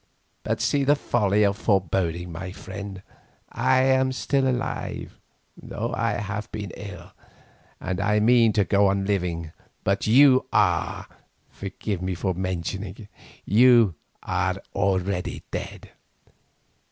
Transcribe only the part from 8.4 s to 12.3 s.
to go on living, but you are—forgive me